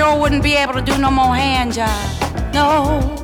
sure 0.00 0.18
wouldn't 0.18 0.42
be 0.42 0.54
able 0.56 0.72
to 0.72 0.80
do 0.80 0.96
no 0.96 1.10
more 1.10 1.36
hand 1.36 1.74
jobs. 1.74 2.20
No. 2.54 3.19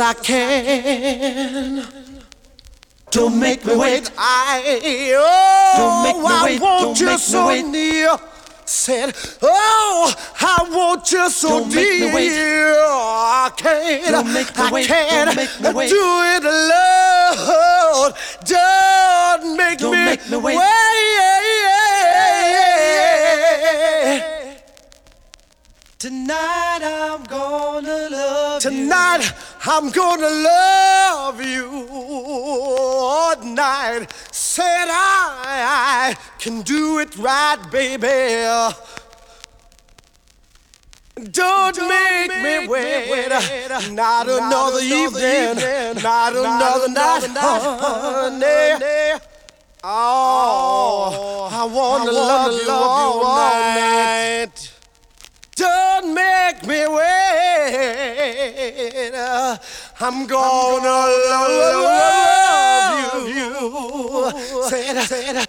I 0.00 0.14
can. 0.14 1.86
Don't 3.10 3.38
make 3.38 3.64
me 3.64 3.76
wait. 3.76 4.10
I, 4.18 5.14
oh, 5.16 5.74
Don't 5.78 6.02
make 6.04 6.16
me 6.16 6.26
I 6.28 6.44
wait. 6.44 6.60
want 6.60 6.82
Don't 6.82 7.00
you 7.00 7.06
make 7.06 7.18
so 7.18 7.46
wait. 7.48 7.64
near. 7.66 8.16
Said, 8.68 9.14
oh, 9.42 10.12
I 10.40 10.68
want 10.70 11.12
you 11.12 11.30
so 11.30 11.48
Don't 11.60 11.70
dear. 11.70 12.74
I 12.76 13.50
can't, 13.56 14.10
Don't 14.10 14.32
make 14.34 14.48
me 14.56 14.62
I 14.64 14.70
wait. 14.72 14.86
can't 14.88 15.26
Don't 15.28 15.36
make 15.36 15.60
me 15.60 15.72
wait. 15.72 15.88
do 15.88 16.22
it 16.34 16.44
alone. 16.44 18.12
Don't 18.44 19.56
make 19.56 19.78
Don't 19.78 19.92
me 19.92 20.04
make 20.04 20.28
me 20.28 20.36
wait. 20.36 20.56
wait. 20.56 20.75
I'm 29.68 29.90
gonna 29.90 30.28
love 30.28 31.44
you 31.44 31.88
all 31.90 33.36
night. 33.42 34.06
Said 34.30 34.86
I, 34.88 36.14
I 36.14 36.16
can 36.38 36.62
do 36.62 37.00
it 37.00 37.16
right, 37.18 37.58
baby. 37.72 38.06
Don't, 41.30 41.78
make, 41.88 42.30
me 42.42 42.68
wait, 42.68 43.10
wait 43.10 43.28
not, 43.90 44.28
another, 44.28 44.80
evening, 44.80 46.02
not, 46.02 46.36
another 46.36 46.88
night, 46.88 47.30
honey. 47.34 49.20
Oh, 49.88 51.12
oh 51.14 51.48
I 51.52 51.64
wanna, 51.64 52.10
love, 52.10 52.52
you 52.52 52.68
all, 52.68 53.22
night. 53.22 54.45
Don't 54.45 54.45
I'm 60.08 60.24
gonna 60.28 60.88
love 61.82 63.26
you. 63.28 64.30
Said, 64.62 65.02
said, 65.02 65.45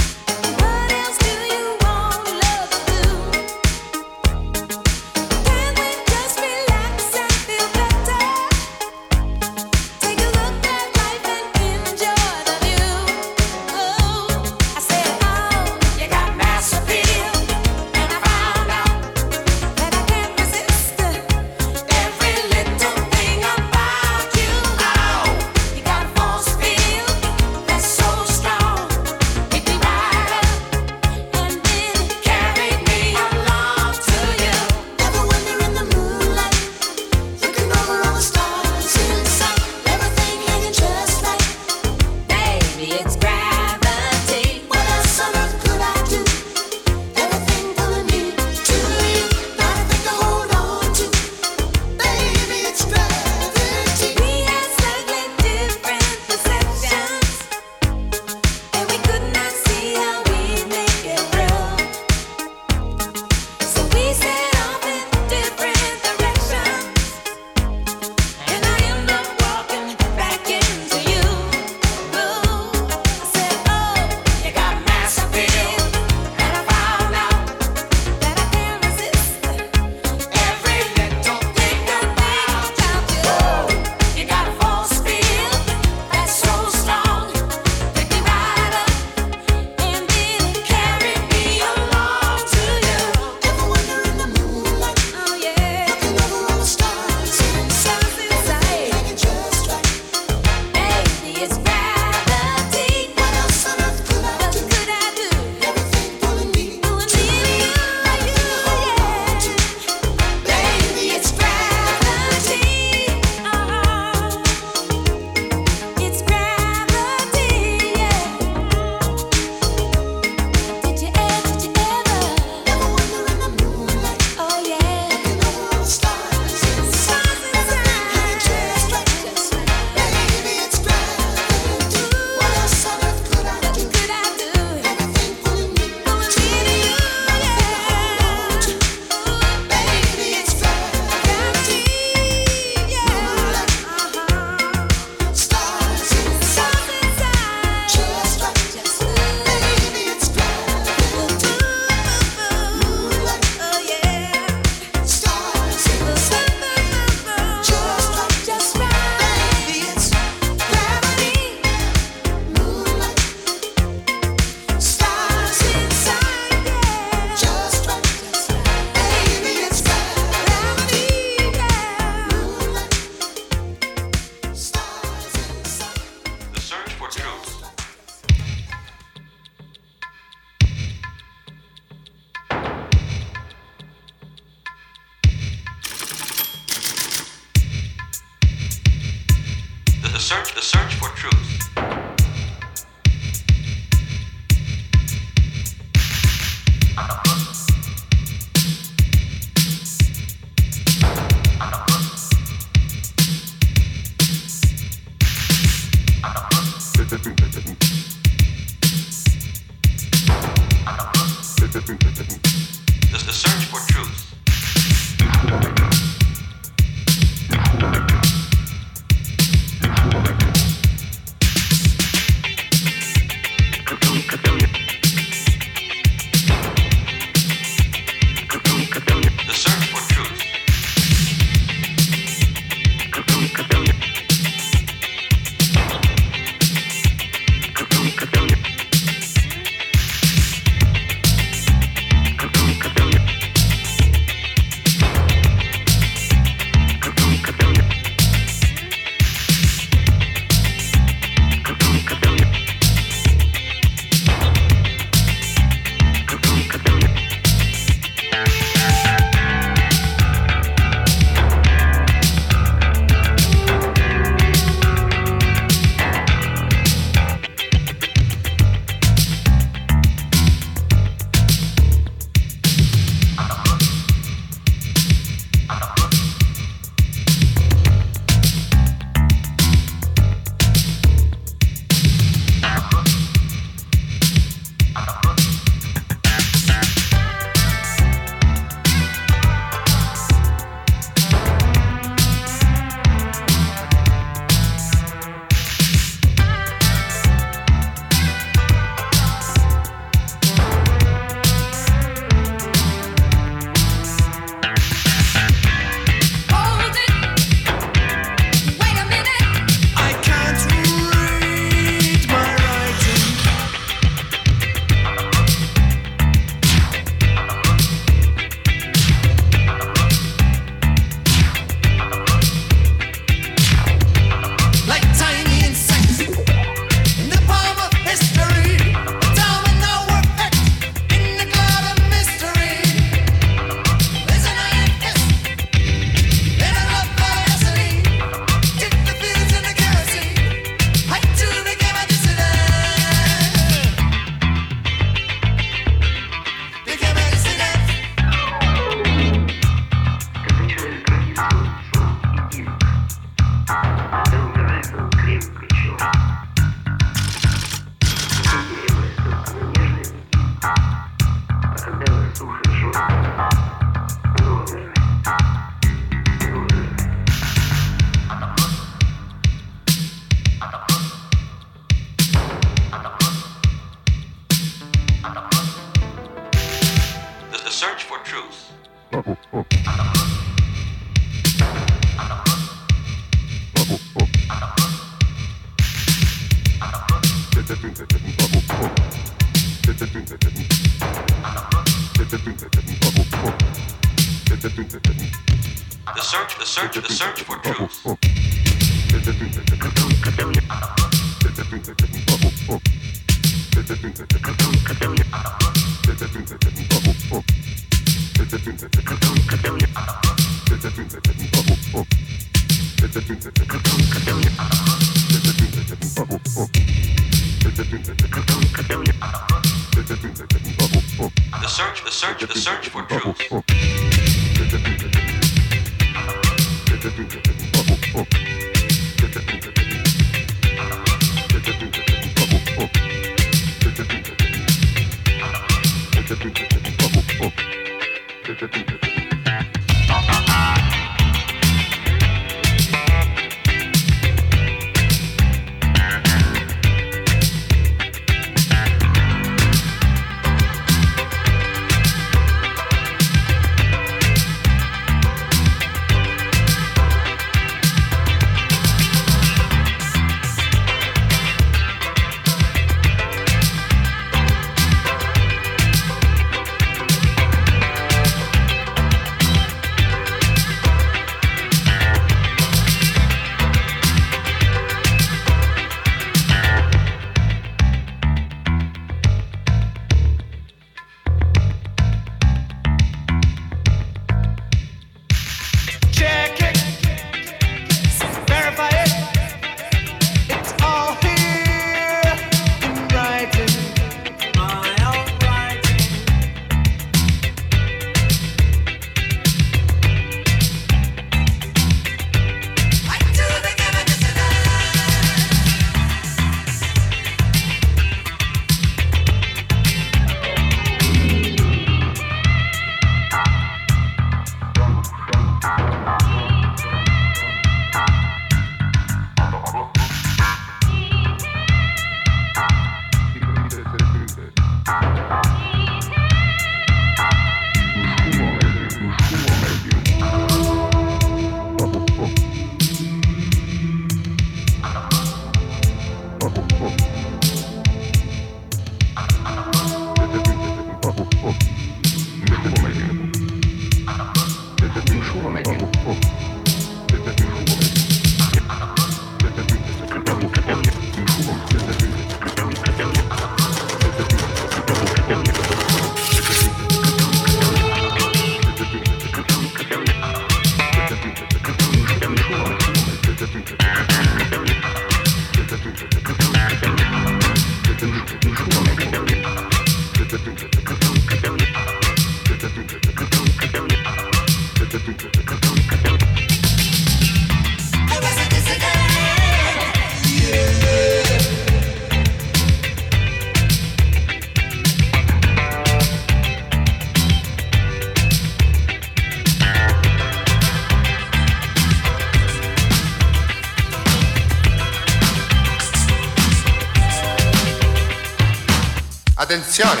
Attenzione! 599.52 600.00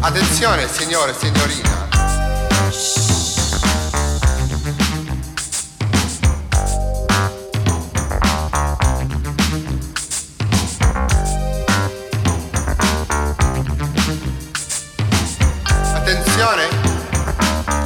Attenzione 0.00 0.68
signore 0.68 1.12
e 1.12 1.14
signorina! 1.14 1.88
Attenzione! 15.94 16.68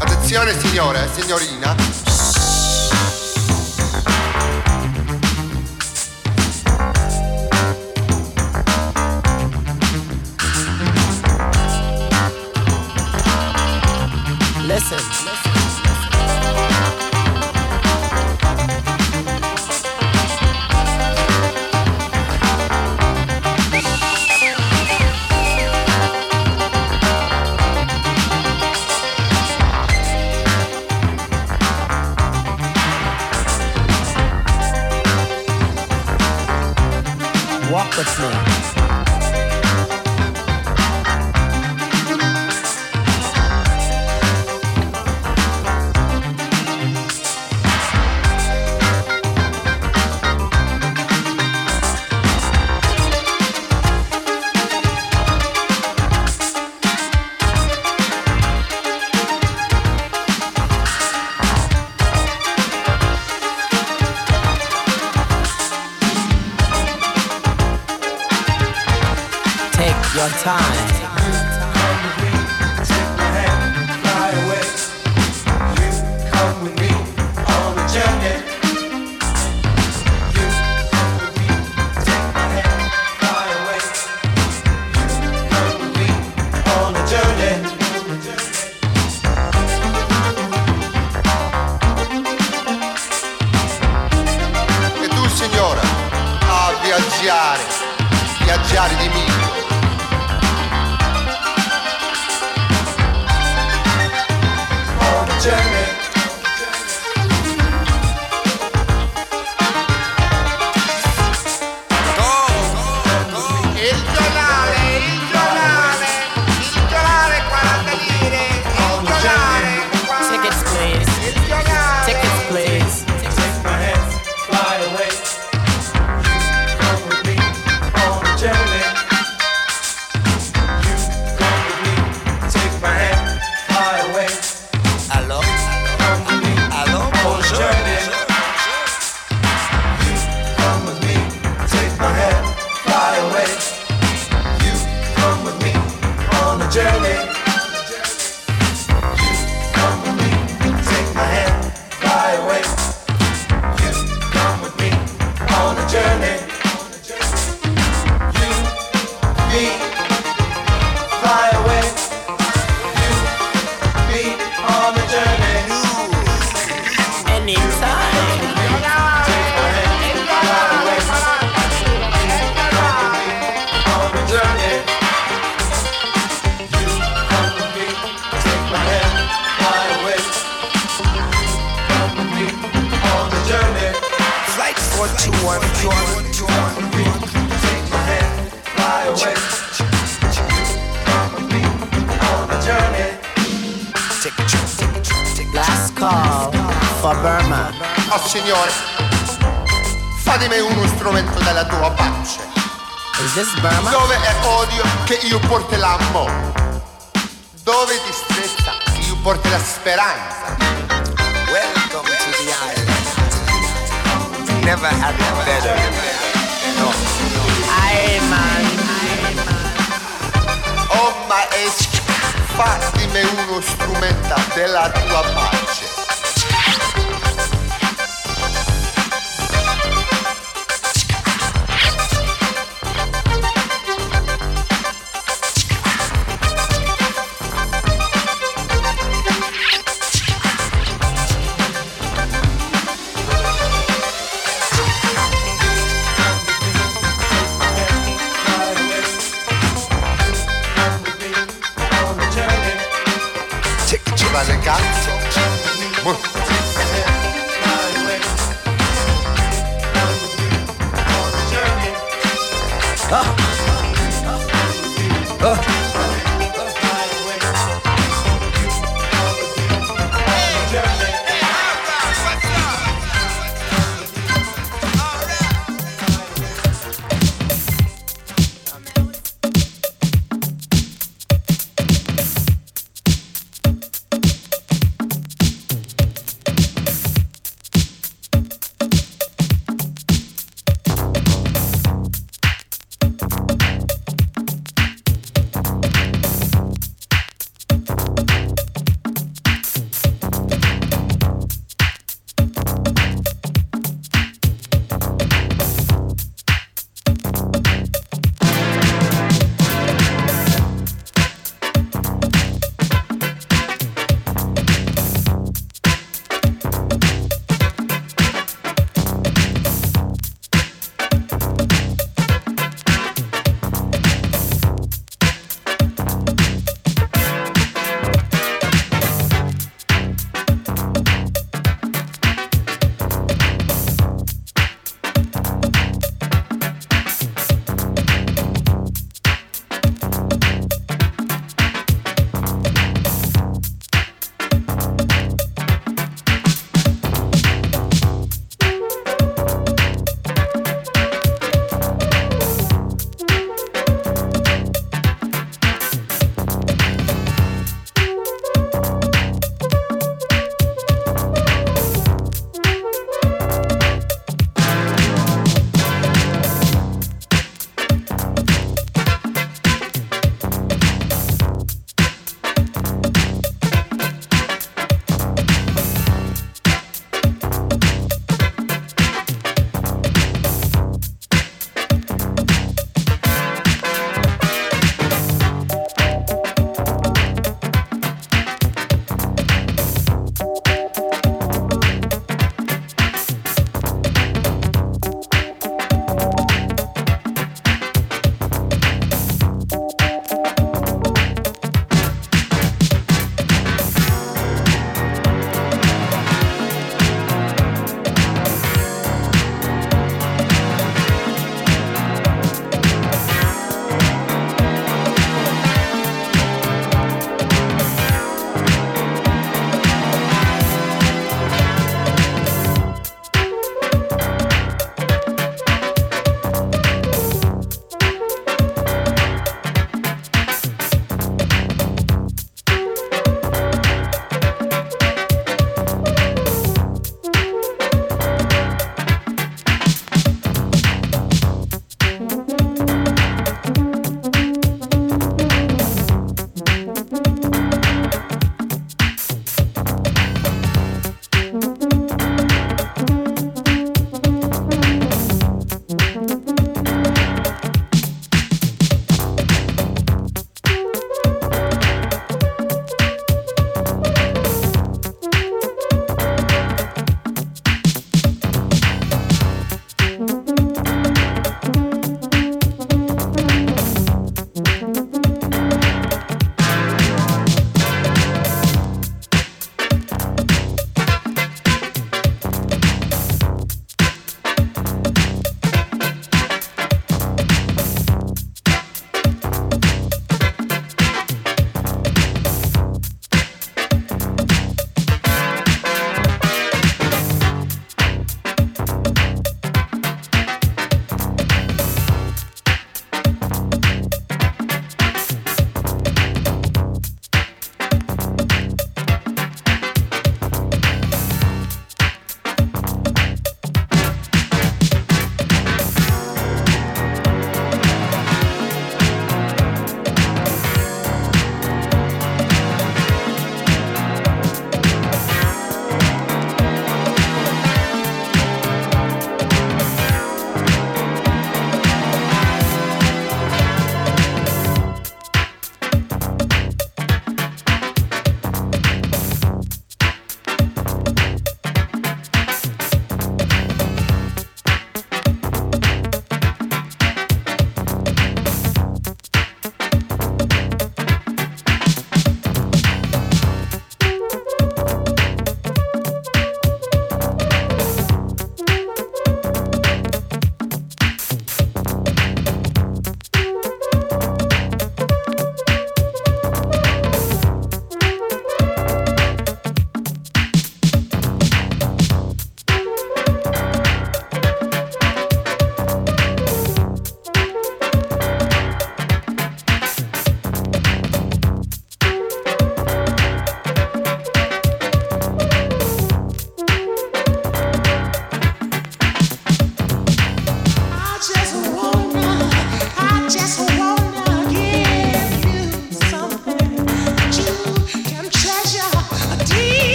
Attenzione 0.00 0.58
signore 0.58 1.04
e 1.04 1.08
signorina! 1.14 1.57